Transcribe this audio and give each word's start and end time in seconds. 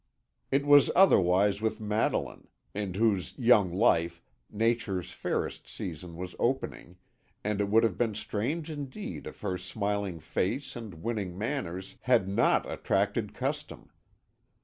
It 0.49 0.65
was 0.65 0.89
otherwise 0.95 1.61
with 1.61 1.79
Madeline, 1.79 2.47
in 2.73 2.95
whose 2.95 3.37
young 3.37 3.71
life 3.71 4.19
Nature's 4.49 5.11
fairest 5.11 5.67
season 5.67 6.15
was 6.15 6.33
opening, 6.39 6.97
and 7.43 7.61
it 7.61 7.69
would 7.69 7.83
have 7.83 7.99
been 7.99 8.15
strange 8.15 8.71
indeed 8.71 9.27
if 9.27 9.41
her 9.41 9.59
smiling 9.59 10.19
face 10.19 10.75
and 10.75 11.03
winning 11.03 11.37
manners 11.37 11.97
had 12.01 12.27
not 12.27 12.67
attracted 12.67 13.35
custom. 13.35 13.91